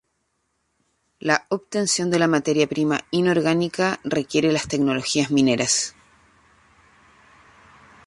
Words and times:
La 1.19 1.45
obtención 1.49 2.09
de 2.09 2.17
la 2.17 2.25
materia 2.27 2.65
prima 2.65 3.01
inorgánica 3.11 3.99
requiere 4.03 4.51
las 4.51 4.67
tecnologías 4.67 5.29
mineras. 5.29 5.93